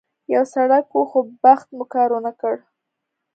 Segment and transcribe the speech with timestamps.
[0.33, 2.55] یو سړک و، خو بخت مو کار ونه کړ.